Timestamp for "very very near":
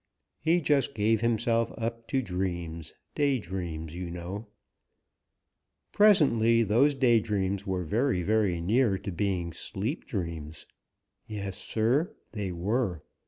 7.83-8.97